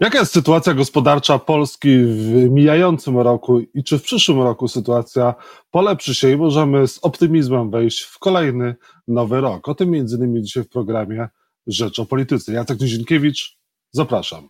Jaka 0.00 0.18
jest 0.18 0.32
sytuacja 0.32 0.74
gospodarcza 0.74 1.38
Polski 1.38 1.88
w 2.04 2.50
mijającym 2.50 3.18
roku 3.18 3.60
i 3.74 3.84
czy 3.84 3.98
w 3.98 4.02
przyszłym 4.02 4.42
roku 4.42 4.68
sytuacja 4.68 5.34
polepszy 5.70 6.14
się 6.14 6.30
i 6.30 6.36
możemy 6.36 6.88
z 6.88 6.98
optymizmem 6.98 7.70
wejść 7.70 8.02
w 8.02 8.18
kolejny 8.18 8.74
nowy 9.08 9.40
rok? 9.40 9.68
O 9.68 9.74
tym 9.74 9.90
między 9.90 10.16
innymi 10.16 10.42
dzisiaj 10.42 10.64
w 10.64 10.68
programie 10.68 11.28
Rzecz 11.66 11.98
o 11.98 12.06
Polityce. 12.06 12.52
Jacek 12.52 12.80
Nizinkiewicz, 12.80 13.58
zapraszam. 13.92 14.48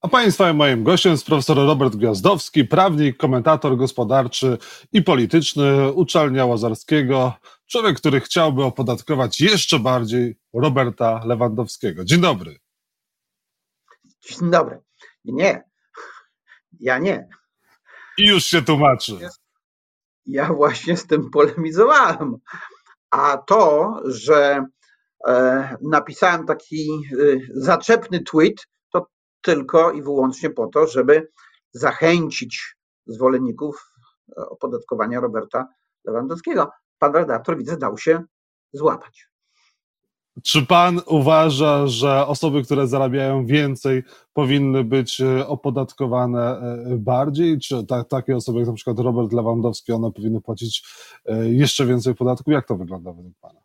A 0.00 0.08
Państwa 0.08 0.52
moim 0.52 0.84
gościem 0.84 1.12
jest 1.12 1.26
profesor 1.26 1.56
Robert 1.56 1.96
Gwiazdowski, 1.96 2.64
prawnik, 2.64 3.16
komentator 3.16 3.76
gospodarczy 3.76 4.58
i 4.92 5.02
polityczny 5.02 5.92
uczelnia 5.92 6.46
Łazarskiego, 6.46 7.32
człowiek, 7.66 7.96
który 7.96 8.20
chciałby 8.20 8.64
opodatkować 8.64 9.40
jeszcze 9.40 9.78
bardziej 9.78 10.36
Roberta 10.54 11.24
Lewandowskiego. 11.24 12.04
Dzień 12.04 12.20
dobry. 12.20 12.63
Dzień 14.38 14.50
dobry. 14.50 14.80
Nie, 15.24 15.64
ja 16.80 16.98
nie. 16.98 17.28
I 18.18 18.26
już 18.26 18.44
się 18.44 18.62
tłumaczy. 18.62 19.18
Ja 20.26 20.52
właśnie 20.52 20.96
z 20.96 21.06
tym 21.06 21.30
polemizowałem. 21.30 22.36
A 23.10 23.36
to, 23.36 23.94
że 24.04 24.66
e, 25.26 25.76
napisałem 25.82 26.46
taki 26.46 26.90
e, 26.90 27.16
zaczepny 27.54 28.22
tweet, 28.22 28.66
to 28.92 29.06
tylko 29.40 29.92
i 29.92 30.02
wyłącznie 30.02 30.50
po 30.50 30.66
to, 30.66 30.86
żeby 30.86 31.28
zachęcić 31.72 32.76
zwolenników 33.06 33.92
e, 34.38 34.46
opodatkowania 34.48 35.20
Roberta 35.20 35.66
Lewandowskiego. 36.04 36.70
Pan 36.98 37.14
redaktor, 37.14 37.58
widzę, 37.58 37.76
dał 37.76 37.98
się 37.98 38.22
złapać. 38.72 39.33
Czy 40.42 40.66
pan 40.66 41.00
uważa, 41.06 41.86
że 41.86 42.26
osoby, 42.26 42.62
które 42.62 42.88
zarabiają 42.88 43.46
więcej, 43.46 44.02
powinny 44.32 44.84
być 44.84 45.20
e, 45.20 45.46
opodatkowane 45.46 46.40
e, 46.40 46.96
bardziej? 46.98 47.58
Czy 47.58 47.86
ta, 47.86 48.04
takie 48.04 48.36
osoby 48.36 48.58
jak 48.58 48.68
na 48.68 48.74
przykład 48.74 48.98
Robert 48.98 49.32
Lewandowski, 49.32 49.92
one 49.92 50.12
powinny 50.12 50.40
płacić 50.40 50.84
e, 51.26 51.48
jeszcze 51.48 51.86
więcej 51.86 52.14
podatków? 52.14 52.52
Jak 52.52 52.66
to 52.66 52.76
wygląda 52.76 53.12
według 53.12 53.34
pana? 53.40 53.60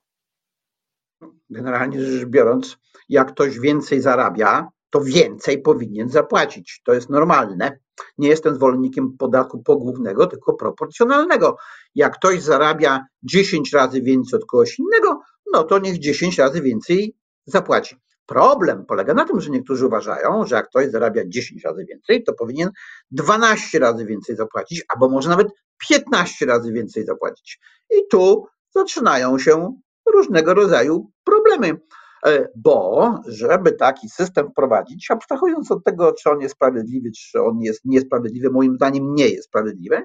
Generalnie 1.50 2.06
rzecz 2.06 2.26
biorąc, 2.26 2.78
jak 3.10 3.32
ktoś 3.32 3.60
więcej 3.60 4.02
zarabia, 4.02 4.68
to 4.90 5.02
więcej 5.02 5.62
powinien 5.62 6.10
zapłacić. 6.10 6.82
To 6.86 6.94
jest 6.94 7.10
normalne. 7.10 7.80
Nie 8.18 8.30
jestem 8.30 8.56
zwolennikiem 8.56 9.18
podatku 9.18 9.64
pogłównego, 9.64 10.28
tylko 10.28 10.54
proporcjonalnego. 10.54 11.58
Jak 11.96 12.16
ktoś 12.16 12.42
zarabia 12.42 13.06
10 13.24 13.74
razy 13.74 14.02
więcej 14.02 14.40
od 14.40 14.46
kogoś 14.46 14.80
innego, 14.80 15.22
no 15.54 15.64
to 15.64 15.80
niech 15.80 16.00
10 16.00 16.38
razy 16.38 16.62
więcej 16.62 17.16
zapłaci. 17.46 17.96
Problem 18.26 18.86
polega 18.86 19.14
na 19.14 19.26
tym, 19.26 19.42
że 19.42 19.50
niektórzy 19.50 19.86
uważają, 19.86 20.46
że 20.46 20.56
jak 20.56 20.70
ktoś 20.70 20.92
zarabia 20.92 21.22
10 21.28 21.64
razy 21.64 21.86
więcej, 21.86 22.24
to 22.24 22.34
powinien 22.34 22.70
12 23.12 23.80
razy 23.80 24.06
więcej 24.06 24.36
zapłacić, 24.36 24.84
albo 24.94 25.10
może 25.10 25.30
nawet 25.30 25.48
15 25.90 26.46
razy 26.46 26.72
więcej 26.72 27.06
zapłacić. 27.06 27.60
I 27.92 28.08
tu 28.12 28.46
zaczynają 28.76 29.40
się 29.40 29.80
różnego 30.14 30.54
rodzaju 30.54 31.12
problemy. 31.24 31.80
E, 32.26 32.48
bo 32.56 33.14
żeby 33.28 33.72
taki 33.72 34.10
system 34.10 34.52
wprowadzić, 34.52 35.12
abstrahując 35.12 35.72
od 35.72 35.84
tego, 35.84 36.14
czy 36.14 36.30
on 36.30 36.42
jest 36.42 36.56
sprawiedliwy, 36.56 37.12
czy 37.12 37.42
on 37.42 37.60
jest 37.60 37.82
niesprawiedliwy, 37.86 38.50
moim 38.50 38.76
zdaniem 38.76 39.16
nie 39.16 39.28
jest 39.28 39.48
sprawiedliwy, 39.48 40.04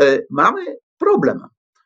e, 0.00 0.18
mamy 0.30 0.60
problem. 0.98 1.40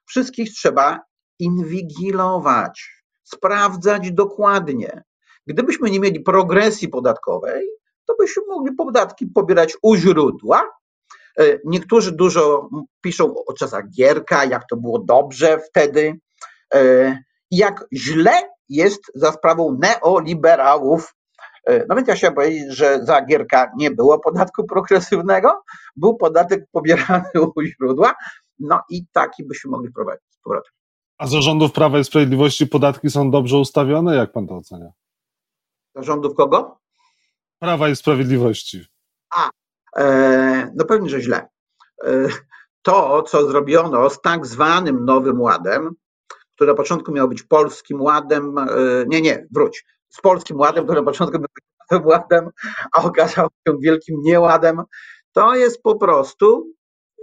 Wszystkich 0.06 0.50
trzeba 0.50 1.00
inwigilować, 1.38 3.05
sprawdzać 3.25 4.12
dokładnie. 4.12 5.02
Gdybyśmy 5.47 5.91
nie 5.91 6.00
mieli 6.00 6.20
progresji 6.20 6.88
podatkowej, 6.88 7.66
to 8.06 8.14
byśmy 8.19 8.42
mogli 8.48 8.75
podatki 8.75 9.27
pobierać 9.27 9.77
u 9.83 9.97
źródła. 9.97 10.70
E, 11.38 11.58
niektórzy 11.64 12.12
dużo 12.12 12.69
piszą 13.00 13.34
o 13.47 13.53
czasach 13.53 13.84
Gierka, 13.91 14.44
jak 14.44 14.62
to 14.70 14.76
było 14.76 14.98
dobrze 14.98 15.59
wtedy, 15.59 16.19
jak 17.50 17.84
źle 17.93 18.32
jest 18.69 19.03
za 19.14 19.32
sprawą 19.32 19.78
neoliberałów. 19.81 21.14
E, 21.66 21.87
no 21.88 21.97
więc 21.97 22.09
ja 22.09 22.14
chciałem 22.14 22.34
powiedzieć, 22.34 22.72
że 22.72 23.04
za 23.04 23.25
Gierka 23.25 23.72
nie 23.76 23.91
było 23.91 24.19
podatku 24.19 24.64
progresywnego, 24.64 25.62
był 25.97 26.16
podatek 26.16 26.64
pobierany 26.72 27.31
u 27.56 27.62
źródła, 27.62 28.14
no 28.59 28.81
i 28.91 29.06
taki 29.12 29.44
byśmy 29.44 29.70
mogli 29.70 29.91
wprowadzić 29.91 30.25
z 30.31 30.38
powrotem. 30.38 30.72
A 31.22 31.27
za 31.27 31.41
rządów 31.41 31.72
Prawa 31.72 31.99
i 31.99 32.05
Sprawiedliwości 32.05 32.66
podatki 32.66 33.10
są 33.10 33.31
dobrze 33.31 33.59
ustawione? 33.59 34.16
Jak 34.16 34.33
pan 34.33 34.47
to 34.47 34.56
ocenia? 34.56 34.91
Za 35.94 36.03
rządów 36.03 36.34
kogo? 36.34 36.78
Prawa 37.59 37.88
i 37.88 37.97
Sprawiedliwości. 37.97 38.87
A, 39.31 39.50
e, 39.97 40.72
no 40.75 40.84
pewnie, 40.84 41.09
że 41.09 41.21
źle. 41.21 41.49
E, 42.05 42.28
to, 42.82 43.22
co 43.22 43.47
zrobiono 43.47 44.11
z 44.11 44.21
tak 44.21 44.47
zwanym 44.47 45.05
Nowym 45.05 45.41
Ładem, 45.41 45.94
który 46.55 46.71
na 46.71 46.77
początku 46.77 47.12
miał 47.12 47.28
być 47.28 47.43
polskim 47.43 48.00
ładem, 48.00 48.59
e, 48.59 48.65
nie, 49.06 49.21
nie, 49.21 49.47
wróć, 49.50 49.84
z 50.09 50.21
polskim 50.21 50.59
ładem, 50.61 50.84
który 50.84 51.00
na 51.00 51.06
początku 51.06 51.38
był 51.38 51.49
polskim 51.88 52.09
ładem, 52.09 52.50
a 52.93 53.03
okazał 53.03 53.49
się 53.69 53.78
wielkim 53.81 54.16
nieładem, 54.22 54.82
to 55.32 55.55
jest 55.55 55.82
po 55.82 55.97
prostu 55.97 56.72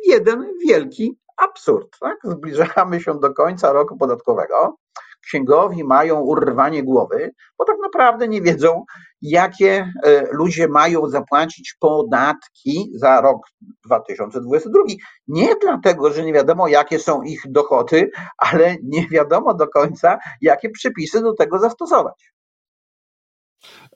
jeden 0.07 0.53
wielki 0.67 1.17
absurd. 1.39 1.99
Tak? 1.99 2.17
Zbliżamy 2.23 3.01
się 3.01 3.19
do 3.19 3.33
końca 3.33 3.73
roku 3.73 3.97
podatkowego 3.97 4.77
księgowi 5.21 5.83
mają 5.83 6.19
urwanie 6.19 6.83
głowy, 6.83 7.31
bo 7.57 7.65
tak 7.65 7.75
naprawdę 7.81 8.27
nie 8.27 8.41
wiedzą, 8.41 8.85
jakie 9.21 9.93
e, 10.03 10.27
ludzie 10.31 10.67
mają 10.67 11.09
zapłacić 11.09 11.75
podatki 11.79 12.91
za 12.95 13.21
rok 13.21 13.37
2022. 13.85 14.83
Nie 15.27 15.55
dlatego, 15.61 16.11
że 16.11 16.23
nie 16.23 16.33
wiadomo, 16.33 16.67
jakie 16.67 16.99
są 16.99 17.21
ich 17.21 17.41
dochody, 17.45 18.11
ale 18.37 18.75
nie 18.83 19.07
wiadomo 19.07 19.53
do 19.53 19.67
końca, 19.67 20.17
jakie 20.41 20.69
przepisy 20.69 21.21
do 21.21 21.33
tego 21.33 21.59
zastosować. 21.59 22.33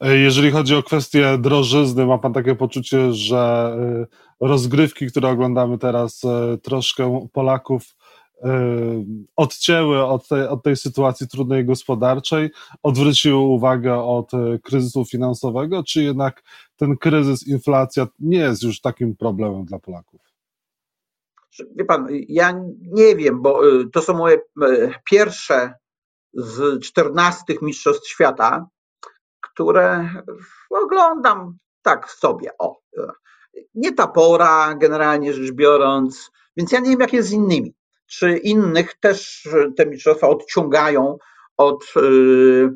E, 0.02 0.18
jeżeli 0.18 0.52
chodzi 0.52 0.76
o 0.76 0.84
kwestię 0.84 1.38
drożyzny, 1.38 2.06
ma 2.06 2.18
Pan 2.18 2.34
takie 2.34 2.56
poczucie, 2.56 3.14
że 3.14 3.76
e, 4.42 4.48
rozgrywki, 4.48 5.08
które 5.08 5.30
oglądamy 5.30 5.78
teraz, 5.78 6.22
troszkę 6.64 7.28
Polaków 7.34 7.96
odcięły 9.36 10.06
od 10.06 10.28
tej, 10.28 10.48
od 10.48 10.64
tej 10.64 10.76
sytuacji 10.76 11.28
trudnej 11.28 11.66
gospodarczej, 11.66 12.50
odwróciły 12.84 13.38
uwagę 13.38 13.96
od 13.96 14.34
e, 14.34 14.60
kryzysu 14.64 15.06
finansowego, 15.06 15.84
czy 15.84 16.04
jednak 16.04 16.44
ten 16.76 16.98
kryzys, 16.98 17.48
inflacja 17.48 18.08
nie 18.20 18.38
jest 18.38 18.64
już 18.64 18.82
takim 18.82 19.16
problemem 19.16 19.66
dla 19.66 19.80
Polaków? 19.80 20.22
Wie 21.76 21.86
pan, 21.86 22.08
ja 22.28 22.54
nie 22.82 23.16
wiem, 23.16 23.42
bo 23.42 23.68
e, 23.68 23.90
to 23.94 24.02
są 24.02 24.14
moje 24.14 24.38
e, 24.38 24.40
pierwsze 25.10 25.74
z 26.34 26.84
14 26.84 27.44
mistrzostw 27.62 28.10
świata, 28.10 28.68
które 29.54 30.10
oglądam 30.70 31.58
tak 31.82 32.10
sobie. 32.10 32.50
O, 32.60 32.80
nie 33.76 33.94
ta 33.94 34.08
pora, 34.08 34.76
generalnie 34.76 35.34
rzecz 35.34 35.52
biorąc, 35.52 36.32
więc 36.58 36.72
ja 36.72 36.80
nie 36.80 36.90
wiem, 36.90 37.00
jak 37.00 37.14
jest 37.14 37.30
z 37.30 37.32
innymi 37.32 37.76
czy 38.18 38.38
innych 38.38 39.00
też 39.00 39.50
te 39.78 39.86
mistrzostwa 39.86 40.30
odciągają 40.30 41.18
od 41.58 41.84
y, 41.98 42.70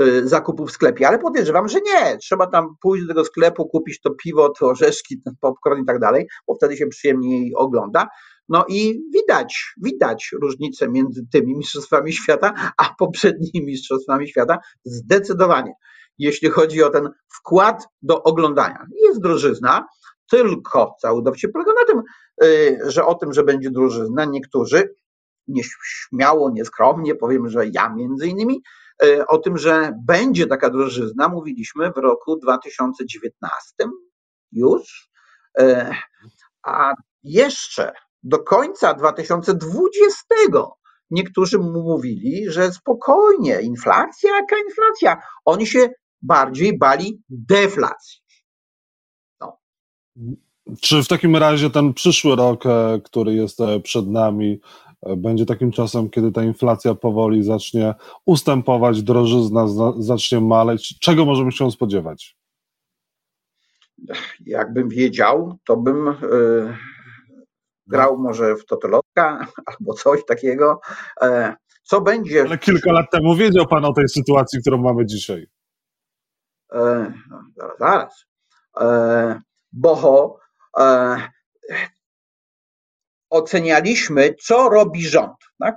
y, 0.00 0.28
zakupów 0.28 0.70
w 0.70 0.72
sklepie, 0.72 1.08
ale 1.08 1.18
podejrzewam, 1.18 1.68
że 1.68 1.78
nie. 1.80 2.18
Trzeba 2.18 2.46
tam 2.46 2.76
pójść 2.80 3.04
do 3.04 3.08
tego 3.08 3.24
sklepu, 3.24 3.66
kupić 3.66 4.00
to 4.00 4.10
piwo, 4.10 4.48
te 4.48 4.66
orzeszki, 4.66 5.22
ten 5.22 5.34
popcorn 5.40 5.82
i 5.82 5.86
tak 5.86 5.98
dalej, 5.98 6.26
bo 6.46 6.54
wtedy 6.54 6.76
się 6.76 6.86
przyjemniej 6.86 7.54
ogląda. 7.54 8.08
No 8.48 8.64
i 8.68 9.00
widać, 9.14 9.74
widać 9.82 10.30
różnicę 10.42 10.88
między 10.88 11.26
tymi 11.32 11.56
mistrzostwami 11.56 12.12
świata, 12.12 12.72
a 12.78 12.94
poprzednimi 12.98 13.66
mistrzostwami 13.66 14.28
świata 14.28 14.58
zdecydowanie. 14.84 15.72
Jeśli 16.18 16.50
chodzi 16.50 16.82
o 16.82 16.90
ten 16.90 17.10
wkład 17.28 17.88
do 18.02 18.22
oglądania. 18.22 18.86
Jest 19.02 19.20
drożyzna, 19.20 19.86
tylko 20.30 20.94
cały 21.00 21.22
dowcip 21.22 21.52
polega 21.52 21.72
na 21.72 21.84
tym, 21.84 22.02
y, 22.44 22.78
że 22.86 23.04
o 23.04 23.14
tym, 23.14 23.32
że 23.32 23.44
będzie 23.44 23.70
drużyzna, 23.70 24.24
niektórzy 24.24 24.94
nieśmiało, 25.48 26.50
nieskromnie, 26.50 27.14
powiem, 27.14 27.48
że 27.48 27.66
ja 27.72 27.88
między 27.88 28.28
innymi, 28.28 28.62
y, 29.04 29.26
o 29.26 29.38
tym, 29.38 29.58
że 29.58 29.92
będzie 30.06 30.46
taka 30.46 30.70
drożyzna, 30.70 31.28
mówiliśmy 31.28 31.92
w 31.92 31.96
roku 31.96 32.36
2019 32.36 33.74
już, 34.52 35.10
y, 35.60 35.86
a 36.62 36.92
jeszcze 37.22 37.92
do 38.22 38.38
końca 38.38 38.94
2020 38.94 40.24
niektórzy 41.10 41.58
mówili, 41.58 42.50
że 42.50 42.72
spokojnie, 42.72 43.60
inflacja, 43.60 44.36
jaka 44.36 44.56
inflacja? 44.68 45.22
Oni 45.44 45.66
się 45.66 45.88
bardziej 46.26 46.78
bali 46.78 47.22
deflacji. 47.28 48.20
Czy 50.80 51.02
w 51.02 51.08
takim 51.08 51.36
razie 51.36 51.70
ten 51.70 51.94
przyszły 51.94 52.36
rok, 52.36 52.66
e, 52.66 53.00
który 53.04 53.34
jest 53.34 53.60
e, 53.60 53.80
przed 53.80 54.08
nami, 54.08 54.60
będzie 55.16 55.46
takim 55.46 55.72
czasem, 55.72 56.10
kiedy 56.10 56.32
ta 56.32 56.44
inflacja 56.44 56.94
powoli 56.94 57.42
zacznie 57.42 57.94
ustępować, 58.24 59.02
drożyzna 59.02 59.66
zacznie 59.98 60.40
maleć. 60.40 60.98
Czego 60.98 61.24
możemy 61.24 61.52
się 61.52 61.70
spodziewać? 61.70 62.36
Jakbym 64.46 64.88
wiedział, 64.88 65.58
to 65.64 65.76
bym 65.76 66.06
yy, 66.06 66.76
grał 67.86 68.18
może 68.18 68.56
w 68.56 68.66
Totolotka 68.66 69.46
albo 69.80 69.94
coś 69.94 70.24
takiego. 70.24 70.80
E, 71.22 71.56
co 71.82 72.00
będzie. 72.00 72.42
Ale 72.42 72.58
kilka 72.58 72.92
lat 72.92 73.10
temu 73.12 73.36
wiedział 73.36 73.66
Pan 73.66 73.84
o 73.84 73.92
tej 73.92 74.08
sytuacji, 74.08 74.60
którą 74.60 74.78
mamy 74.78 75.06
dzisiaj. 75.06 75.46
E, 76.76 77.12
no, 77.30 77.42
zaraz, 77.56 77.78
zaraz. 77.78 78.24
E, 78.80 79.40
bo 79.72 80.38
e, 80.78 81.18
ocenialiśmy, 83.30 84.34
co 84.42 84.68
robi 84.68 85.06
rząd, 85.06 85.36
tak? 85.58 85.74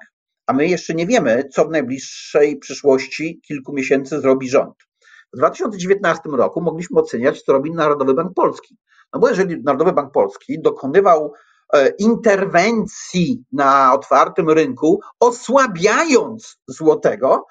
a 0.48 0.54
my 0.54 0.68
jeszcze 0.68 0.94
nie 0.94 1.08
wiemy, 1.08 1.50
co 1.54 1.66
w 1.66 1.72
najbliższej 1.72 2.58
przyszłości 2.58 3.42
kilku 3.48 3.74
miesięcy 3.74 4.22
zrobi 4.22 4.50
rząd. 4.50 4.76
W 5.34 5.38
2019 5.38 6.22
roku 6.30 6.62
mogliśmy 6.62 7.00
oceniać, 7.00 7.42
co 7.42 7.54
robi 7.54 7.72
Narodowy 7.72 8.14
Bank 8.14 8.34
Polski. 8.34 8.78
No 9.14 9.20
bo 9.20 9.30
jeżeli 9.30 9.64
Narodowy 9.64 9.94
Bank 9.94 10.14
Polski 10.14 10.62
dokonywał 10.62 11.34
interwencji 12.00 13.44
na 13.52 13.94
otwartym 13.94 14.50
rynku, 14.50 15.00
osłabiając 15.20 16.62
złotego, 16.68 17.46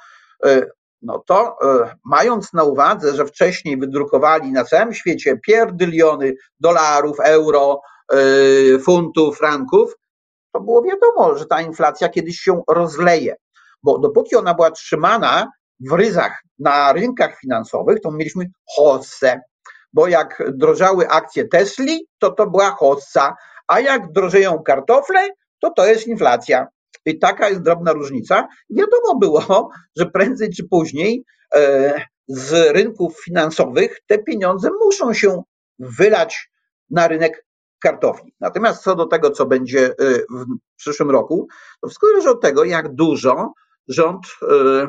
no 1.03 1.23
to 1.27 1.57
e, 1.63 1.95
mając 2.05 2.53
na 2.53 2.65
uwadze, 2.65 3.15
że 3.15 3.27
wcześniej 3.27 3.77
wydrukowali 3.77 4.53
na 4.53 4.65
całym 4.65 4.95
świecie 4.95 5.39
pierdyliony 5.47 6.35
dolarów, 6.61 7.21
euro, 7.21 7.81
e, 8.13 8.79
funtów, 8.79 9.39
franków, 9.39 9.95
to 10.53 10.61
było 10.61 10.83
wiadomo, 10.83 11.39
że 11.39 11.47
ta 11.47 11.61
inflacja 11.61 12.09
kiedyś 12.09 12.39
się 12.39 12.63
rozleje. 12.69 13.37
Bo 13.83 13.99
dopóki 13.99 14.37
ona 14.37 14.55
była 14.55 14.71
trzymana 14.71 15.51
w 15.81 15.93
ryzach 15.93 16.43
na 16.59 16.93
rynkach 16.93 17.41
finansowych, 17.41 18.01
to 18.01 18.11
mieliśmy 18.11 18.47
hossę. 18.77 19.41
Bo 19.93 20.09
jak 20.09 20.43
drożały 20.53 21.09
akcje 21.09 21.49
Tesli, 21.49 22.07
to 22.19 22.31
to 22.31 22.51
była 22.51 22.71
hossa, 22.71 23.37
a 23.67 23.81
jak 23.81 24.13
drożeją 24.13 24.63
kartofle, 24.63 25.29
to 25.61 25.71
to 25.71 25.87
jest 25.87 26.07
inflacja. 26.07 26.67
I 27.05 27.19
taka 27.19 27.49
jest 27.49 27.63
drobna 27.63 27.93
różnica. 27.93 28.49
Wiadomo 28.71 29.19
było, 29.19 29.71
że 29.97 30.07
prędzej 30.07 30.51
czy 30.51 30.69
później 30.69 31.25
e, 31.55 32.03
z 32.29 32.77
rynków 32.77 33.25
finansowych 33.25 33.99
te 34.07 34.19
pieniądze 34.19 34.69
muszą 34.85 35.15
się 35.15 35.43
wylać 35.79 36.51
na 36.91 37.09
rynek 37.09 37.47
kartofli. 37.81 38.35
Natomiast 38.41 38.83
co 38.83 38.95
do 38.95 39.07
tego, 39.07 39.31
co 39.31 39.47
będzie 39.47 39.87
e, 39.87 39.95
w 40.31 40.77
przyszłym 40.77 41.11
roku, 41.11 41.49
to 41.81 41.89
wszystko 41.89 42.07
zależy 42.07 42.31
od 42.31 42.41
tego, 42.41 42.65
jak 42.65 42.95
dużo 42.95 43.53
rząd 43.89 44.27
e, 44.43 44.89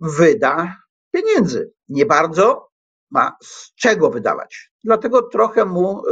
wyda 0.00 0.76
pieniędzy. 1.10 1.72
Nie 1.88 2.06
bardzo 2.06 2.68
ma 3.10 3.36
z 3.42 3.74
czego 3.74 4.10
wydawać. 4.10 4.70
Dlatego 4.84 5.22
trochę 5.22 5.64
mu 5.64 6.02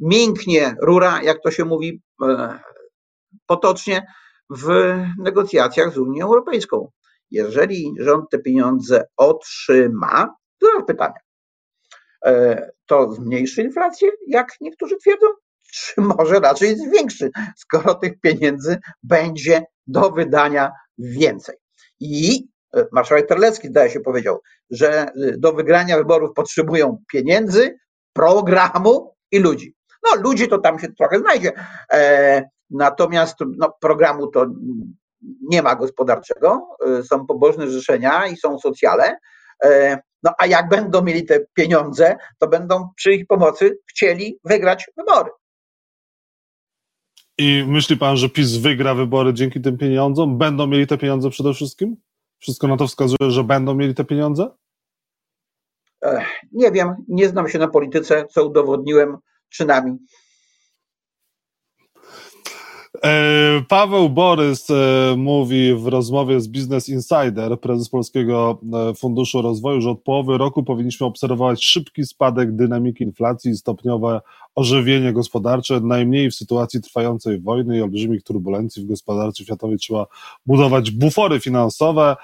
mięknie 0.00 0.76
rura, 0.82 1.22
jak 1.22 1.42
to 1.42 1.50
się 1.50 1.64
mówi 1.64 2.02
potocznie, 3.46 4.06
w 4.50 4.94
negocjacjach 5.18 5.92
z 5.92 5.98
Unią 5.98 6.26
Europejską. 6.26 6.90
Jeżeli 7.30 7.94
rząd 7.98 8.30
te 8.30 8.38
pieniądze 8.38 9.04
otrzyma, 9.16 10.34
to 10.58 10.66
mam 10.74 10.86
pytanie. 10.86 11.20
E, 12.24 12.70
to 12.86 13.12
zmniejszy 13.12 13.62
inflację, 13.62 14.08
jak 14.26 14.48
niektórzy 14.60 14.96
twierdzą, 14.96 15.26
czy 15.72 16.00
może 16.00 16.40
raczej 16.40 16.76
zwiększy, 16.76 17.30
skoro 17.56 17.94
tych 17.94 18.20
pieniędzy 18.20 18.78
będzie 19.02 19.62
do 19.86 20.10
wydania 20.10 20.72
więcej. 20.98 21.56
I 22.00 22.48
e, 22.76 22.86
marszałek 22.92 23.28
Terlecki, 23.28 23.68
zdaje 23.68 23.90
się, 23.90 24.00
powiedział, 24.00 24.40
że 24.70 25.02
e, 25.02 25.12
do 25.38 25.52
wygrania 25.52 25.96
wyborów 25.96 26.30
potrzebują 26.34 26.98
pieniędzy, 27.12 27.78
programu 28.12 29.14
i 29.30 29.38
ludzi. 29.38 29.74
No, 30.02 30.22
ludzi 30.22 30.48
to 30.48 30.58
tam 30.58 30.78
się 30.78 30.92
trochę 30.92 31.18
znajdzie. 31.18 31.52
Natomiast 32.74 33.36
no, 33.56 33.76
programu 33.80 34.26
to 34.26 34.46
nie 35.42 35.62
ma 35.62 35.74
gospodarczego, 35.74 36.76
są 37.02 37.26
pobożne 37.26 37.70
życzenia 37.70 38.26
i 38.26 38.36
są 38.36 38.58
socjale. 38.58 39.16
E, 39.64 39.98
no 40.22 40.32
a 40.38 40.46
jak 40.46 40.68
będą 40.68 41.02
mieli 41.02 41.24
te 41.24 41.40
pieniądze, 41.54 42.16
to 42.38 42.48
będą 42.48 42.88
przy 42.96 43.14
ich 43.14 43.26
pomocy 43.26 43.78
chcieli 43.90 44.38
wygrać 44.44 44.86
wybory. 44.96 45.30
I 47.38 47.64
myśli 47.68 47.96
pan, 47.96 48.16
że 48.16 48.28
PiS 48.28 48.56
wygra 48.56 48.94
wybory 48.94 49.34
dzięki 49.34 49.60
tym 49.60 49.78
pieniądzom? 49.78 50.38
Będą 50.38 50.66
mieli 50.66 50.86
te 50.86 50.98
pieniądze 50.98 51.30
przede 51.30 51.54
wszystkim? 51.54 51.96
Wszystko 52.38 52.68
na 52.68 52.76
to 52.76 52.86
wskazuje, 52.86 53.30
że 53.30 53.44
będą 53.44 53.74
mieli 53.74 53.94
te 53.94 54.04
pieniądze? 54.04 54.50
Nie 56.52 56.70
wiem, 56.70 56.94
nie 57.08 57.28
znam 57.28 57.48
się 57.48 57.58
na 57.58 57.68
polityce, 57.68 58.26
co 58.30 58.46
udowodniłem 58.46 59.16
czynami. 59.48 59.98
E, 63.04 63.62
Paweł 63.68 64.08
Borys 64.08 64.70
e, 64.70 65.14
mówi 65.16 65.74
w 65.74 65.86
rozmowie 65.86 66.40
z 66.40 66.48
Business 66.48 66.88
Insider, 66.88 67.60
prezes 67.60 67.88
Polskiego 67.88 68.60
e, 68.90 68.94
Funduszu 68.94 69.42
Rozwoju, 69.42 69.80
że 69.80 69.90
od 69.90 70.02
połowy 70.02 70.38
roku 70.38 70.62
powinniśmy 70.62 71.06
obserwować 71.06 71.64
szybki 71.64 72.04
spadek 72.04 72.56
dynamiki 72.56 73.04
inflacji 73.04 73.50
i 73.50 73.56
stopniowe 73.56 74.20
ożywienie 74.54 75.12
gospodarcze. 75.12 75.80
Najmniej 75.80 76.30
w 76.30 76.34
sytuacji 76.34 76.80
trwającej 76.80 77.40
wojny 77.40 77.78
i 77.78 77.82
olbrzymich 77.82 78.22
turbulencji 78.22 78.82
w 78.82 78.86
gospodarce 78.86 79.44
światowej 79.44 79.78
trzeba 79.78 80.06
budować 80.46 80.90
bufory 80.90 81.40
finansowe 81.40 82.16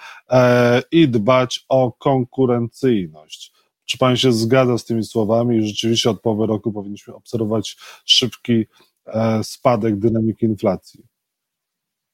i 0.92 1.08
dbać 1.08 1.64
o 1.68 1.92
konkurencyjność. 1.92 3.52
Czy 3.84 3.98
pan 3.98 4.16
się 4.16 4.32
zgadza 4.32 4.78
z 4.78 4.84
tymi 4.84 5.04
słowami 5.04 5.66
rzeczywiście 5.66 6.10
od 6.10 6.20
połowy 6.20 6.46
roku 6.46 6.72
powinniśmy 6.72 7.14
obserwować 7.14 7.76
szybki 8.04 8.64
E, 8.64 8.89
spadek 9.42 9.98
dynamiki 9.98 10.46
inflacji. 10.46 11.06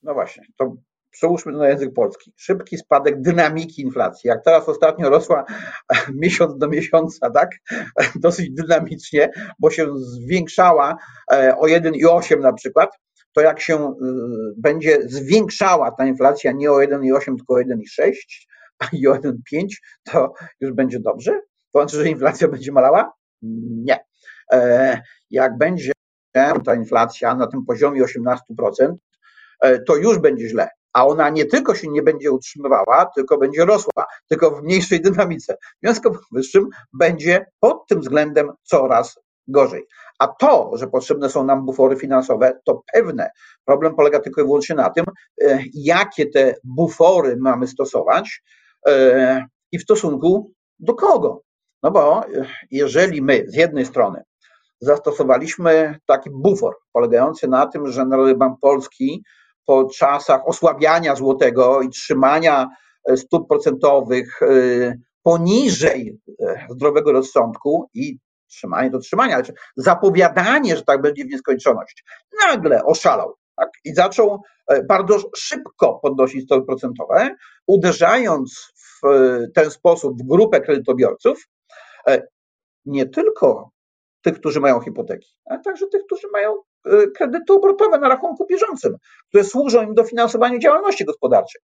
No 0.03 0.15
właśnie, 0.15 0.45
to 0.57 0.77
przełóżmy 1.17 1.53
to 1.53 1.59
na 1.59 1.69
język 1.69 1.95
polski. 1.95 2.33
Szybki 2.37 2.79
spadek 2.79 3.21
dynamiki 3.21 3.83
inflacji. 3.83 4.29
Jak 4.29 4.45
teraz 4.45 4.69
ostatnio 4.69 5.11
rosła 5.11 5.45
miesiąc 6.23 6.59
do 6.59 6.69
miesiąca, 6.69 7.31
tak? 7.31 7.51
Dosyć 8.21 8.51
dynamicznie, 8.51 9.31
bo 9.59 9.71
się 9.71 9.87
zwiększała 9.99 10.97
e, 11.33 11.57
o 11.59 11.67
1,8 11.67 12.41
na 12.41 12.53
przykład, 12.53 12.91
to 13.33 13.41
jak 13.41 13.61
się 13.61 13.75
e, 13.75 13.93
będzie 14.57 14.99
zwiększała 15.05 15.91
ta 15.91 16.07
inflacja 16.07 16.53
nie 16.53 16.73
o 16.73 16.77
1,8, 16.77 17.37
tylko 17.37 17.55
o 17.55 17.59
1,6 17.59 18.13
i 18.93 19.09
o 19.09 19.15
1,5, 19.15 19.33
to 20.13 20.33
już 20.61 20.73
będzie 20.73 21.01
dobrze? 21.01 21.41
To 21.73 21.81
znaczy, 21.81 21.97
że 21.97 22.09
inflacja 22.09 22.49
będzie 22.49 22.73
malała? 22.73 23.13
Nie. 23.85 24.05
Jak 25.31 25.59
będzie 25.59 25.93
ta 26.65 26.75
inflacja 26.75 27.35
na 27.35 27.47
tym 27.47 27.65
poziomie 27.65 28.05
18%, 28.05 28.37
e, 29.61 29.79
to 29.83 29.97
już 29.97 30.19
będzie 30.19 30.49
źle. 30.49 30.69
A 30.93 31.07
ona 31.07 31.31
nie 31.31 31.45
tylko 31.45 31.75
się 31.75 31.89
nie 31.89 32.03
będzie 32.03 32.31
utrzymywała, 32.33 33.11
tylko 33.17 33.39
będzie 33.39 33.65
rosła, 33.65 34.07
tylko 34.29 34.51
w 34.51 34.63
mniejszej 34.63 35.01
dynamice. 35.01 35.55
W 35.55 35.81
związku 35.83 36.15
z 36.15 36.29
powyższym 36.29 36.69
będzie 36.93 37.47
pod 37.61 37.87
tym 37.89 38.01
względem 38.01 38.51
coraz 38.63 39.19
gorzej. 39.49 39.87
A 40.19 40.27
to, 40.27 40.71
że 40.75 40.87
potrzebne 40.87 41.31
są 41.31 41.45
nam 41.45 41.67
bufory 41.67 41.97
finansowe, 41.97 42.61
to 42.65 42.83
pewne. 42.93 43.31
Problem 43.65 43.95
polega 43.95 44.21
tylko 44.21 44.41
i 44.41 44.45
wyłącznie 44.45 44.75
na 44.75 44.91
tym, 44.91 45.05
e, 45.43 45.59
jakie 45.75 46.27
te 46.27 46.55
bufory 46.65 47.37
mamy 47.41 47.67
stosować 47.67 48.43
e, 48.87 49.47
i 49.73 49.79
w 49.79 49.83
stosunku 49.83 50.53
do 50.79 50.95
kogo. 50.95 51.43
No 51.83 51.91
bo 51.91 52.25
jeżeli 52.71 53.23
my 53.23 53.45
z 53.49 53.55
jednej 53.55 53.85
strony 53.85 54.23
zastosowaliśmy 54.81 55.99
taki 56.07 56.31
bufor 56.33 56.75
polegający 56.93 57.49
na 57.49 57.67
tym, 57.67 57.87
że 57.87 58.07
Narodowy 58.07 58.35
Bank 58.35 58.61
Polski 58.61 59.23
po 59.67 59.85
czasach 59.85 60.49
osłabiania 60.49 61.17
złotego 61.17 61.83
i 61.83 61.89
trzymania 61.89 62.69
e, 63.09 63.17
stóp 63.17 63.49
procentowych 63.49 64.43
e, 64.43 64.47
poniżej 65.23 66.19
e, 66.41 66.67
zdrowego 66.71 67.13
rozsądku 67.13 67.91
i 67.95 68.19
trzymanie 68.51 68.91
do 68.91 68.99
trzymania, 68.99 69.35
ale 69.35 69.45
zapowiadanie, 69.77 70.77
że 70.77 70.83
tak 70.83 71.03
będzie 71.03 71.25
w 71.25 71.29
nieskończoność, 71.29 72.05
nagle 72.47 72.85
oszalał 72.85 73.35
tak? 73.57 73.69
i 73.85 73.95
zaczął 73.95 74.43
bardzo 74.89 75.19
szybko 75.37 75.99
podnosić 76.03 76.45
stopy 76.45 76.67
procentowe, 76.67 77.37
uderzając 77.67 78.73
w 78.77 79.07
ten 79.55 79.71
sposób 79.71 80.23
w 80.23 80.27
grupę 80.27 80.61
kredytobiorców, 80.61 81.49
nie 82.87 83.07
tylko 83.07 83.71
tych, 84.27 84.41
którzy 84.41 84.61
mają 84.61 84.81
hipoteki, 84.81 85.29
ale 85.45 85.61
także 85.61 85.87
tych, 85.87 86.03
którzy 86.07 86.29
mają 86.33 86.55
e, 86.85 87.07
kredyty 87.07 87.53
obrotowe 87.53 87.99
na 87.99 88.09
rachunku 88.09 88.47
bieżącym, 88.47 88.97
które 89.29 89.45
służą 89.45 89.83
im 89.83 89.95
do 89.95 90.05
finansowania 90.05 90.59
działalności 90.59 91.05
gospodarczej. 91.05 91.61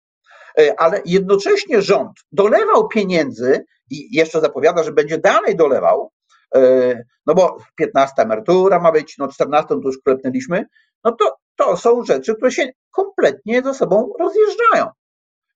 E, 0.59 0.81
ale 0.81 1.02
jednocześnie 1.05 1.83
rząd 1.83 2.11
dolewał 2.33 2.88
pieniędzy 2.88 3.64
i 3.90 4.17
jeszcze 4.17 4.40
zapowiada, 4.40 4.83
że 4.83 4.93
będzie 4.93 5.19
dalej 5.19 5.57
dolewał, 5.57 6.12
e, 6.55 7.02
no 7.26 7.35
bo 7.35 7.57
15 7.76 8.23
emerytura 8.23 8.81
ma 8.81 8.93
być, 8.93 9.19
no 9.19 9.29
14 9.29 9.69
to 9.69 9.81
już 9.85 9.99
klepnęliśmy, 10.05 10.67
no 11.05 11.12
to 11.12 11.37
to 11.57 11.76
są 11.76 12.05
rzeczy, 12.05 12.35
które 12.35 12.52
się 12.52 12.69
kompletnie 12.90 13.62
ze 13.62 13.75
sobą 13.75 14.12
rozjeżdżają. 14.21 14.87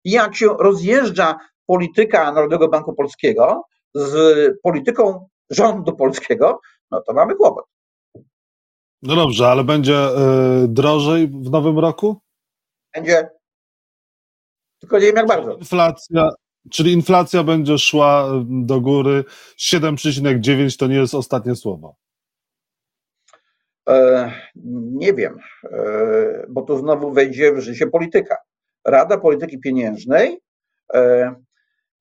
Jak 0.05 0.37
się 0.37 0.57
rozjeżdża 0.59 1.39
polityka 1.67 2.33
Narodowego 2.33 2.69
Banku 2.69 2.95
Polskiego 2.95 3.63
z 3.95 4.15
polityką 4.63 5.29
rządu 5.51 5.97
polskiego, 5.97 6.61
no 6.95 7.03
to 7.03 7.13
mamy 7.13 7.35
kłopot. 7.35 7.65
No 9.03 9.17
dobrze, 9.17 9.49
ale 9.49 9.65
będzie 9.65 10.09
y, 10.65 10.69
drożej 10.69 11.29
w 11.29 11.51
nowym 11.51 11.79
roku? 11.79 12.21
Będzie. 12.95 13.31
Tylko 14.81 14.99
nie 14.99 15.07
wiem 15.07 15.17
jak 15.17 15.27
bardzo. 15.27 15.53
Inflacja, 15.57 16.31
czyli 16.71 16.93
inflacja 16.93 17.43
będzie 17.43 17.79
szła 17.79 18.29
do 18.45 18.81
góry. 18.81 19.25
7,9 19.59 20.79
to 20.79 20.87
nie 20.87 20.97
jest 20.97 21.15
ostatnie 21.15 21.57
słowo. 21.57 21.97
E, 23.89 24.31
nie 24.93 25.13
wiem, 25.13 25.39
e, 25.65 26.47
bo 26.49 26.63
tu 26.63 26.79
znowu 26.79 27.13
wejdzie 27.13 27.53
w 27.53 27.61
życie 27.61 27.87
polityka. 27.87 28.37
Rada 28.85 29.19
Polityki 29.19 29.59
Pieniężnej 29.59 30.41
e, 30.95 31.35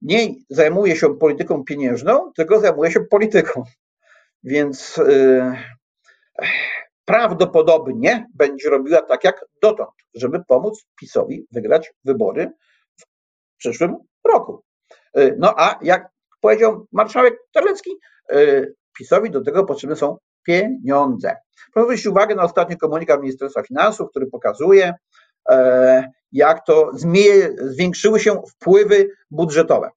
nie 0.01 0.35
zajmuje 0.49 0.95
się 0.95 1.17
polityką 1.17 1.63
pieniężną, 1.63 2.31
tylko 2.35 2.59
zajmuje 2.59 2.91
się 2.91 2.99
polityką. 2.99 3.63
Więc 4.43 5.01
prawdopodobnie 7.05 8.27
będzie 8.33 8.69
robiła 8.69 9.01
tak 9.01 9.23
jak 9.23 9.45
dotąd, 9.61 9.89
żeby 10.13 10.43
pomóc 10.47 10.85
PiSowi 10.99 11.47
wygrać 11.51 11.93
wybory 12.05 12.51
w 12.97 13.03
przyszłym 13.57 13.95
roku. 14.23 14.63
No 15.37 15.53
a 15.57 15.79
jak 15.81 16.09
powiedział 16.41 16.87
marszałek 16.91 17.33
Terlecki, 17.53 17.91
PiSowi 18.97 19.31
do 19.31 19.41
tego 19.41 19.63
potrzebne 19.65 19.95
są 19.95 20.17
pieniądze. 20.43 21.35
Proszę 21.73 21.85
zwrócić 21.85 22.07
uwagę 22.07 22.35
na 22.35 22.43
ostatni 22.43 22.77
komunikat 22.77 23.21
Ministerstwa 23.21 23.63
Finansów, 23.63 24.09
który 24.09 24.27
pokazuje, 24.27 24.93
jak 26.31 26.65
to 26.65 26.91
zwiększyły 27.61 28.19
się 28.19 28.41
wpływy 28.49 29.09
budżetowe. 29.31 29.89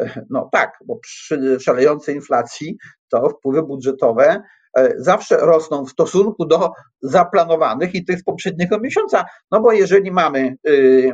E, 0.00 0.26
no 0.30 0.48
tak, 0.52 0.78
bo 0.86 0.96
przy 0.96 1.60
szalejącej 1.60 2.14
inflacji 2.14 2.76
to 3.08 3.28
wpływy 3.28 3.62
budżetowe 3.62 4.42
e, 4.76 4.94
zawsze 4.96 5.36
rosną 5.36 5.84
w 5.84 5.90
stosunku 5.90 6.46
do 6.46 6.70
zaplanowanych 7.02 7.94
i 7.94 8.04
tych 8.04 8.18
z 8.18 8.24
poprzedniego 8.24 8.80
miesiąca. 8.80 9.24
No 9.50 9.60
bo 9.60 9.72
jeżeli 9.72 10.12
mamy 10.12 10.56
y, 10.68 11.12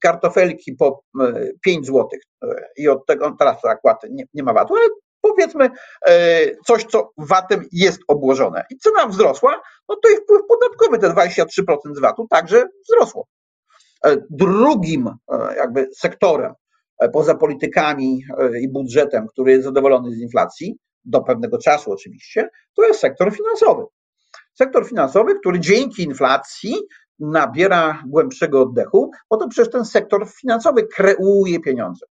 kartofelki 0.00 0.72
po 0.72 1.02
5 1.60 1.86
zł 1.86 2.08
i 2.76 2.88
od 2.88 3.06
tego 3.06 3.36
teraz 3.38 3.56
zakład 3.62 3.96
nie, 4.10 4.24
nie 4.34 4.42
ma 4.42 4.52
VAT-u, 4.52 4.74
ale 4.74 4.88
powiedzmy 5.20 5.70
e, 6.06 6.50
coś, 6.66 6.84
co 6.84 7.10
VAT-em 7.18 7.64
jest 7.72 8.00
obłożone 8.08 8.64
i 8.70 8.78
cena 8.78 9.06
wzrosła, 9.06 9.60
no 9.88 9.96
to 10.02 10.08
i 10.08 10.16
wpływ 10.16 10.42
podatkowy, 10.48 10.98
te 10.98 11.08
23% 11.08 11.76
z 11.96 12.00
VAT-u 12.00 12.28
także 12.28 12.64
wzrosło. 12.88 13.26
E, 14.04 14.16
drugim 14.30 15.08
e, 15.08 15.56
jakby 15.56 15.88
sektorem 15.96 16.54
poza 17.12 17.34
politykami 17.34 18.24
i 18.60 18.68
budżetem, 18.68 19.26
który 19.26 19.52
jest 19.52 19.64
zadowolony 19.64 20.14
z 20.14 20.20
inflacji, 20.20 20.78
do 21.04 21.20
pewnego 21.20 21.58
czasu 21.58 21.92
oczywiście, 21.92 22.48
to 22.76 22.86
jest 22.86 23.00
sektor 23.00 23.32
finansowy. 23.36 23.82
Sektor 24.54 24.88
finansowy, 24.88 25.38
który 25.40 25.60
dzięki 25.60 26.02
inflacji 26.02 26.74
nabiera 27.18 28.02
głębszego 28.06 28.62
oddechu, 28.62 29.10
bo 29.30 29.36
to 29.36 29.48
przecież 29.48 29.72
ten 29.72 29.84
sektor 29.84 30.26
finansowy 30.40 30.86
kreuje 30.86 31.60
pieniądze. 31.60 32.06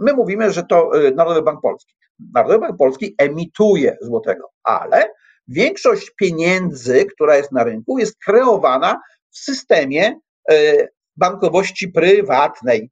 My 0.00 0.12
mówimy, 0.12 0.52
że 0.52 0.62
to 0.62 0.90
Narodowy 1.14 1.42
Bank 1.42 1.60
Polski. 1.60 1.94
Narodowy 2.34 2.58
Bank 2.58 2.78
Polski 2.78 3.14
emituje 3.18 3.96
złotego, 4.00 4.50
ale 4.62 5.08
większość 5.48 6.10
pieniędzy, 6.10 7.04
która 7.04 7.36
jest 7.36 7.52
na 7.52 7.64
rynku, 7.64 7.98
jest 7.98 8.18
kreowana 8.24 9.00
w 9.30 9.38
systemie 9.38 10.20
e, 10.50 10.88
bankowości 11.16 11.88
prywatnej. 11.88 12.90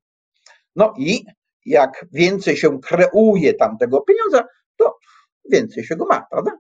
No 0.79 0.95
i 0.99 1.25
jak 1.67 2.07
więcej 2.13 2.57
się 2.57 2.81
kreuje 2.81 3.55
tamtego 3.55 4.01
pieniądza, 4.01 4.45
to 4.77 4.97
więcej 5.51 5.85
się 5.85 5.97
go 5.97 6.07
ma, 6.07 6.27
prawda? 6.31 6.59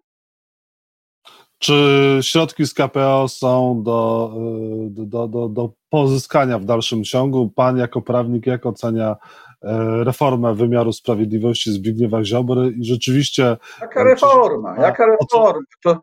Czy 1.58 2.18
środki 2.22 2.66
z 2.66 2.74
KPO 2.74 3.28
są 3.28 3.82
do, 3.82 4.32
e, 4.36 5.06
do, 5.06 5.28
do, 5.28 5.48
do 5.48 5.72
pozyskania 5.90 6.58
w 6.58 6.64
dalszym 6.64 7.04
ciągu? 7.04 7.50
Pan 7.50 7.78
jako 7.78 8.02
prawnik 8.02 8.46
jak 8.46 8.66
ocenia 8.66 9.16
E, 9.62 10.04
reformę 10.04 10.54
wymiaru 10.54 10.92
sprawiedliwości 10.92 11.72
Zbigniewa 11.72 12.24
Ziobry 12.24 12.72
i 12.76 12.84
rzeczywiście... 12.84 13.56
Jaka 13.80 14.04
reforma? 14.04 14.76
Jaka 14.78 15.06
reforma? 15.06 15.60
To 15.82 16.00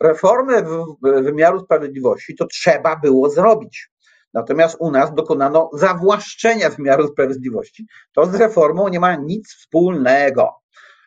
reformę 0.00 0.64
wymiaru 1.02 1.60
sprawiedliwości 1.60 2.34
to 2.34 2.46
trzeba 2.46 2.96
było 2.96 3.30
zrobić. 3.30 3.91
Natomiast 4.34 4.76
u 4.80 4.90
nas 4.90 5.14
dokonano 5.14 5.70
zawłaszczenia 5.72 6.70
wymiaru 6.70 7.08
sprawiedliwości. 7.08 7.86
To 8.12 8.26
z 8.26 8.34
reformą 8.34 8.88
nie 8.88 9.00
ma 9.00 9.16
nic 9.16 9.54
wspólnego. 9.54 10.50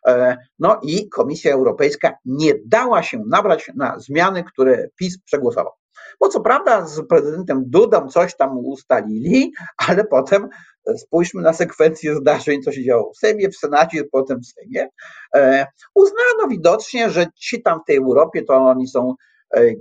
E, 0.08 0.38
no 0.60 0.80
i 0.84 1.10
Komisja 1.10 1.54
Europejska 1.54 2.14
nie 2.26 2.54
dała 2.66 3.04
się 3.04 3.24
nabrać 3.28 3.72
na 3.76 4.00
zmiany, 4.00 4.44
które 4.44 4.88
PiS 4.96 5.22
przegłosował. 5.22 5.74
Bo 6.20 6.30
co 6.30 6.42
prawda 6.42 6.86
z 6.86 7.08
prezydentem 7.08 7.64
Dudą 7.68 8.08
coś 8.08 8.36
tam 8.36 8.58
ustalili, 8.58 9.52
ale 9.88 10.04
potem 10.04 10.50
spójrzmy 10.98 11.42
na 11.42 11.54
sekwencję 11.54 12.16
zdarzeń, 12.16 12.62
co 12.62 12.72
się 12.72 12.84
działo 12.84 13.12
w 13.14 13.18
Sejmie, 13.18 13.50
w 13.50 13.58
Senacie, 13.58 14.04
potem 14.12 14.40
w 14.40 14.46
Sejmie. 14.46 14.88
E, 15.36 15.68
uznano 15.96 16.48
widocznie, 16.50 17.10
że 17.10 17.26
ci 17.36 17.62
tam 17.62 17.80
w 17.80 17.86
tej 17.88 17.98
Europie 17.98 18.44
to 18.44 18.54
oni 18.54 18.88
są 18.88 19.10
e, 19.10 19.16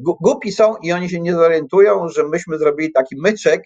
głupi 0.01 0.53
są 0.53 0.77
i 0.77 0.93
oni 0.93 1.09
się 1.09 1.21
nie 1.21 1.35
zorientują, 1.35 2.09
że 2.09 2.29
myśmy 2.29 2.59
zrobili 2.59 2.93
taki 2.93 3.17
myczek, 3.17 3.63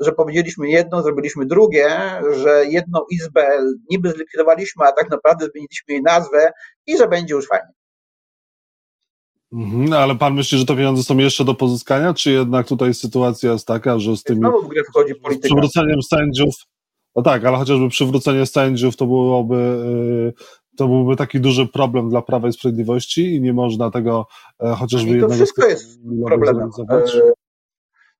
że 0.00 0.12
powiedzieliśmy 0.12 0.68
jedno, 0.68 1.02
zrobiliśmy 1.02 1.46
drugie, 1.46 1.88
że 2.32 2.66
jedną 2.66 3.00
izbę 3.10 3.48
niby 3.90 4.10
zlikwidowaliśmy, 4.10 4.86
a 4.86 4.92
tak 4.92 5.10
naprawdę 5.10 5.46
zmieniliśmy 5.46 5.94
jej 5.94 6.02
nazwę 6.02 6.52
i 6.86 6.96
że 6.96 7.08
będzie 7.08 7.34
już 7.34 7.48
fajnie. 7.48 7.72
Mhm, 9.52 9.92
ale 9.92 10.14
pan 10.14 10.34
myśli, 10.34 10.58
że 10.58 10.66
te 10.66 10.76
pieniądze 10.76 11.02
są 11.02 11.18
jeszcze 11.18 11.44
do 11.44 11.54
pozyskania, 11.54 12.14
czy 12.14 12.30
jednak 12.30 12.66
tutaj 12.66 12.94
sytuacja 12.94 13.52
jest 13.52 13.66
taka, 13.66 13.98
że 13.98 14.16
z 14.16 14.22
tym 14.22 14.36
Znowu 14.36 14.62
w 14.62 14.68
grę 14.68 14.82
wchodzi 14.84 15.14
polityka. 15.14 15.46
przywróceniem 15.48 16.02
sędziów, 16.02 16.54
no 17.16 17.22
tak, 17.22 17.44
ale 17.44 17.56
chociażby 17.56 17.88
przywrócenie 17.88 18.46
sędziów 18.46 18.96
to 18.96 19.06
byłoby 19.06 19.54
y, 19.54 20.59
to 20.80 20.88
byłby 20.88 21.16
taki 21.16 21.40
duży 21.40 21.66
problem 21.66 22.08
dla 22.08 22.22
Prawa 22.22 22.48
i 22.48 22.52
Sprawiedliwości 22.52 23.34
i 23.34 23.40
nie 23.40 23.52
można 23.52 23.90
tego 23.90 24.26
e, 24.62 24.74
chociażby 24.74 25.08
I 25.08 25.12
to 25.12 25.14
jednego 25.14 25.34
wszystko 25.34 25.66
jest 25.66 25.98
problemem. 26.26 26.70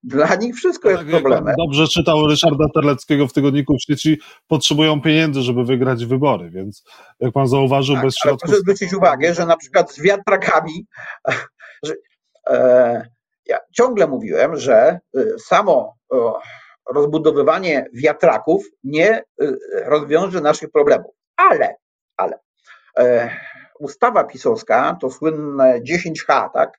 Dla 0.03 0.35
nich 0.35 0.55
wszystko 0.55 0.91
jest 0.91 1.03
tak, 1.03 1.11
problemem. 1.11 1.55
Dobrze 1.59 1.89
czytał 1.89 2.27
Ryszarda 2.27 2.65
Terleckiego 2.75 3.29
w 3.29 3.33
tygodniku 3.33 3.75
w 3.75 3.83
sieci, 3.83 4.21
potrzebują 4.49 5.01
pieniędzy, 5.01 5.43
żeby 5.43 5.65
wygrać 5.65 6.07
wybory, 6.07 6.51
więc 6.51 6.85
jak 7.21 7.33
pan 7.33 7.49
zauważył, 7.49 7.95
tak, 7.95 8.05
bez 8.05 8.15
środków... 8.23 8.41
Proszę 8.41 8.61
zwrócić 8.61 8.95
uwagę, 8.95 9.35
że 9.35 9.47
na 9.47 9.57
przykład 9.57 9.93
z 9.93 10.03
wiatrakami, 10.03 10.87
że, 11.87 11.95
e, 12.47 13.09
ja 13.47 13.59
ciągle 13.77 14.07
mówiłem, 14.07 14.57
że 14.57 14.99
e, 15.17 15.25
samo 15.39 15.95
rozbudowywanie 16.95 17.87
wiatraków 17.95 18.65
nie 18.85 19.11
e, 19.11 19.23
rozwiąże 19.85 20.41
naszych 20.41 20.71
problemów, 20.71 21.13
ale, 21.37 21.77
ale 22.17 22.35
e, 22.35 22.50
ustawa 23.79 24.25
pisowska, 24.25 24.97
to 25.01 25.11
słynne 25.11 25.81
10H, 25.81 26.51
tak, 26.55 26.79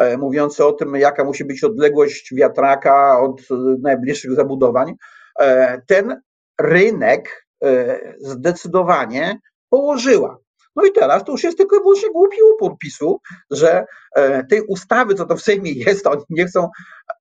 E, 0.00 0.16
mówiące 0.16 0.66
o 0.66 0.72
tym, 0.72 0.94
jaka 0.94 1.24
musi 1.24 1.44
być 1.44 1.64
odległość 1.64 2.34
wiatraka 2.34 3.20
od 3.20 3.42
najbliższych 3.82 4.34
zabudowań, 4.34 4.94
e, 5.40 5.82
ten 5.86 6.20
rynek 6.60 7.46
e, 7.64 8.00
zdecydowanie 8.18 9.38
położyła. 9.68 10.38
No 10.76 10.84
i 10.84 10.92
teraz 10.92 11.24
to 11.24 11.32
już 11.32 11.44
jest 11.44 11.58
tylko 11.58 11.76
i 11.76 11.80
wyłącznie 11.80 12.10
głupi 12.10 12.36
upór 12.54 12.78
PiSu, 12.78 13.20
że 13.50 13.84
tej 14.48 14.62
ustawy, 14.68 15.14
co 15.14 15.26
to 15.26 15.36
w 15.36 15.42
Sejmie 15.42 15.72
jest, 15.72 16.06
oni 16.06 16.22
nie 16.30 16.44
chcą 16.44 16.68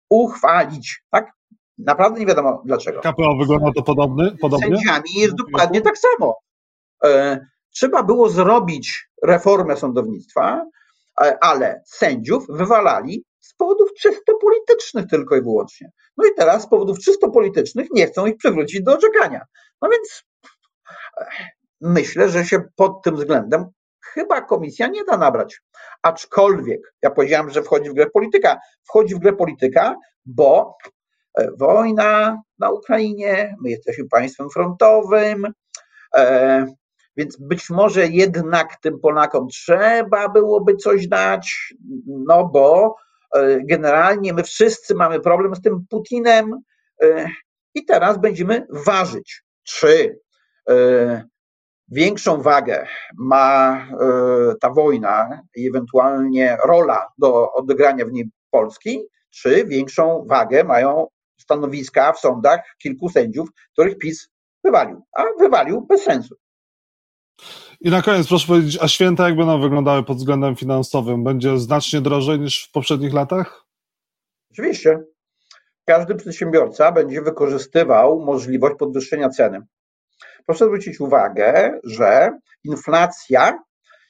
uchwalić. 0.09 1.03
Tak? 1.11 1.31
Naprawdę 1.77 2.19
nie 2.19 2.25
wiadomo 2.25 2.61
dlaczego. 2.65 2.99
KPO 2.99 3.35
wygląda 3.39 3.71
to 3.75 3.83
podobny, 3.83 4.37
podobnie? 4.41 4.77
Sędziami 4.77 5.09
jest 5.17 5.35
dokładnie 5.35 5.81
tak 5.81 5.95
samo. 5.97 6.35
Trzeba 7.73 8.03
było 8.03 8.29
zrobić 8.29 9.09
reformę 9.23 9.77
sądownictwa, 9.77 10.65
ale 11.41 11.81
sędziów 11.85 12.45
wywalali 12.49 13.25
z 13.39 13.53
powodów 13.53 13.93
czysto 13.93 14.33
politycznych 14.41 15.07
tylko 15.07 15.35
i 15.35 15.41
wyłącznie. 15.41 15.91
No 16.17 16.25
i 16.25 16.29
teraz 16.37 16.63
z 16.63 16.69
powodów 16.69 16.99
czysto 16.99 17.31
politycznych 17.31 17.87
nie 17.91 18.07
chcą 18.07 18.25
ich 18.25 18.37
przywrócić 18.37 18.83
do 18.83 18.97
orzekania. 18.97 19.41
No 19.81 19.89
więc 19.89 20.23
myślę, 21.81 22.29
że 22.29 22.45
się 22.45 22.63
pod 22.75 23.03
tym 23.03 23.15
względem 23.15 23.65
chyba 24.13 24.41
komisja 24.41 24.87
nie 24.87 25.05
da 25.05 25.17
nabrać. 25.17 25.61
Aczkolwiek 26.01 26.93
ja 27.01 27.09
powiedziałem, 27.09 27.49
że 27.49 27.63
wchodzi 27.63 27.89
w 27.89 27.93
grę 27.93 28.09
polityka. 28.09 28.59
Wchodzi 28.83 29.15
w 29.15 29.19
grę 29.19 29.33
polityka, 29.33 29.95
bo 30.25 30.77
e, 31.37 31.51
wojna 31.57 32.41
na 32.59 32.69
Ukrainie, 32.69 33.55
my 33.61 33.69
jesteśmy 33.69 34.07
państwem 34.07 34.49
frontowym, 34.49 35.53
e, 36.15 36.65
więc 37.17 37.37
być 37.37 37.69
może 37.69 38.07
jednak 38.07 38.75
tym 38.81 38.99
Polakom 38.99 39.47
trzeba 39.47 40.29
byłoby 40.29 40.75
coś 40.75 41.07
dać, 41.07 41.73
no 42.07 42.45
bo 42.45 42.95
generalnie 43.63 44.33
my 44.33 44.43
wszyscy 44.43 44.95
mamy 44.95 45.19
problem 45.19 45.55
z 45.55 45.61
tym 45.61 45.85
Putinem 45.89 46.61
i 47.75 47.85
teraz 47.85 48.17
będziemy 48.17 48.67
ważyć, 48.85 49.43
czy 49.63 50.19
większą 51.87 52.41
wagę 52.41 52.87
ma 53.17 53.87
ta 54.61 54.69
wojna 54.69 55.41
i 55.55 55.67
ewentualnie 55.67 56.57
rola 56.65 57.07
do 57.17 57.53
odegrania 57.53 58.05
w 58.05 58.11
niej 58.11 58.29
Polski, 58.51 59.03
czy 59.29 59.65
większą 59.65 60.25
wagę 60.27 60.63
mają 60.63 61.07
stanowiska 61.41 62.13
w 62.13 62.19
sądach 62.19 62.59
kilku 62.81 63.09
sędziów, 63.09 63.49
których 63.73 63.97
PiS 63.97 64.29
wywalił, 64.63 65.01
a 65.17 65.23
wywalił 65.39 65.81
bez 65.81 66.03
sensu. 66.03 66.35
I 67.81 67.89
na 67.89 68.01
koniec 68.01 68.27
proszę 68.27 68.47
powiedzieć, 68.47 68.77
a 68.81 68.87
święta 68.87 69.27
jak 69.27 69.37
będą 69.37 69.61
wyglądały 69.61 70.03
pod 70.03 70.17
względem 70.17 70.55
finansowym? 70.55 71.23
Będzie 71.23 71.57
znacznie 71.57 72.01
drożej 72.01 72.39
niż 72.39 72.67
w 72.67 72.71
poprzednich 72.71 73.13
latach? 73.13 73.65
Oczywiście. 74.51 74.99
Każdy 75.85 76.15
przedsiębiorca 76.15 76.91
będzie 76.91 77.21
wykorzystywał 77.21 78.19
możliwość 78.19 78.75
podwyższenia 78.79 79.29
ceny. 79.29 79.61
Proszę 80.45 80.65
zwrócić 80.65 80.99
uwagę, 80.99 81.79
że 81.83 82.39
inflacja 82.63 83.59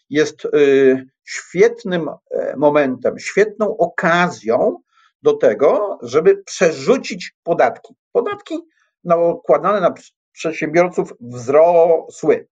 jest 0.10 0.46
y, 0.46 1.06
świetnym 1.24 2.10
e, 2.32 2.56
momentem, 2.58 3.20
świetną 3.20 3.78
okazją 3.78 4.78
do 5.22 5.34
tego, 5.34 6.00
żeby 6.02 6.44
przerzucić 6.44 7.36
podatki. 7.44 7.94
Podatki 8.12 8.60
nakładane 9.04 9.82
na 9.82 9.94
przedsiębiorców 10.32 11.14
wzrosły. 11.20 12.48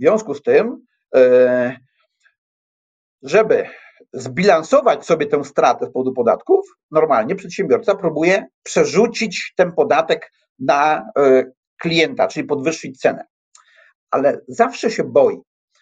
W 0.00 0.02
związku 0.02 0.34
z 0.34 0.42
tym, 0.42 0.86
e, 1.14 1.76
żeby 3.22 3.66
zbilansować 4.12 5.06
sobie 5.06 5.26
tę 5.26 5.44
stratę 5.44 5.86
z 5.86 5.92
powodu 5.92 6.12
podatków, 6.12 6.66
normalnie 6.90 7.34
przedsiębiorca 7.34 7.94
próbuje 7.94 8.46
przerzucić 8.62 9.52
ten 9.56 9.72
podatek 9.72 10.32
na 10.58 11.10
e, 11.18 11.44
klienta, 11.80 12.28
czyli 12.28 12.46
podwyższyć 12.46 13.00
cenę. 13.00 13.24
Ale 14.10 14.40
zawsze 14.48 14.90
się 14.90 15.04
boi, 15.04 15.40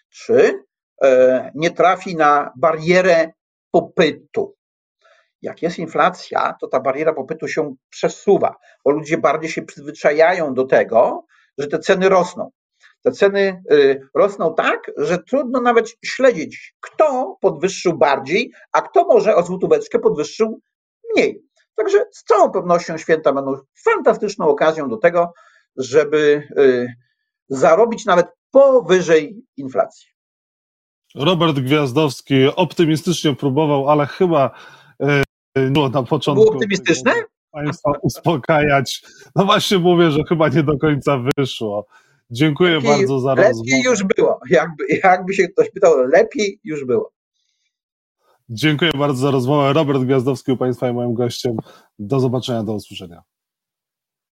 czy 0.09 0.63
e, 1.03 1.51
nie 1.55 1.71
trafi 1.71 2.15
na 2.15 2.51
barierę 2.57 3.31
popytu. 3.71 4.55
Jak 5.41 5.61
jest 5.61 5.79
inflacja, 5.79 6.55
to 6.61 6.67
ta 6.67 6.79
bariera 6.79 7.13
popytu 7.13 7.47
się 7.47 7.75
przesuwa, 7.89 8.55
bo 8.85 8.91
ludzie 8.91 9.17
bardziej 9.17 9.51
się 9.51 9.61
przyzwyczajają 9.61 10.53
do 10.53 10.65
tego, 10.65 11.25
że 11.57 11.67
te 11.67 11.79
ceny 11.79 12.09
rosną. 12.09 12.51
Te 13.03 13.11
ceny 13.11 13.63
y, 13.71 14.01
rosną 14.15 14.55
tak, 14.55 14.91
że 14.97 15.17
trudno 15.17 15.61
nawet 15.61 15.95
śledzić, 16.05 16.75
kto 16.79 17.37
podwyższył 17.41 17.97
bardziej, 17.97 18.51
a 18.71 18.81
kto 18.81 19.05
może 19.05 19.35
o 19.35 19.43
złotóweczkę 19.43 19.99
podwyższył 19.99 20.61
mniej. 21.13 21.43
Także 21.75 22.05
z 22.11 22.23
całą 22.23 22.51
pewnością 22.51 22.97
święta 22.97 23.33
będą 23.33 23.57
fantastyczną 23.83 24.47
okazją 24.47 24.89
do 24.89 24.97
tego, 24.97 25.33
żeby 25.77 26.47
y, 26.57 26.87
zarobić 27.49 28.05
nawet 28.05 28.27
powyżej 28.51 29.41
inflacji. 29.57 30.07
Robert 31.15 31.59
Gwiazdowski 31.59 32.47
optymistycznie 32.55 33.35
próbował, 33.35 33.89
ale 33.89 34.05
chyba 34.05 34.51
y, 35.57 35.69
było 35.71 35.89
na 35.89 36.03
początku. 36.03 36.43
Było 36.43 36.55
optymistyczne? 36.55 37.13
Państwa 37.51 37.91
uspokajać. 38.01 39.01
No 39.35 39.45
właśnie 39.45 39.77
mówię, 39.77 40.11
że 40.11 40.19
chyba 40.29 40.47
nie 40.47 40.63
do 40.63 40.77
końca 40.77 41.19
wyszło. 41.37 41.85
Dziękuję 42.31 42.71
lepiej, 42.71 42.89
bardzo 42.89 43.19
za 43.19 43.35
rozmowę. 43.35 43.69
Lepiej 43.69 43.83
już 43.83 44.03
było. 44.03 44.39
Jakby, 44.49 44.83
jakby 45.03 45.33
się 45.33 45.47
ktoś 45.47 45.71
pytał, 45.71 45.97
lepiej 45.97 46.59
już 46.63 46.85
było. 46.85 47.11
Dziękuję 48.49 48.91
bardzo 48.97 49.21
za 49.21 49.31
rozmowę. 49.31 49.73
Robert 49.73 49.99
Gwiazdowski 49.99 50.51
u 50.51 50.57
Państwa 50.57 50.89
i 50.89 50.93
moim 50.93 51.13
gościem. 51.13 51.57
Do 51.99 52.19
zobaczenia, 52.19 52.63
do 52.63 52.73
usłyszenia. 52.73 53.23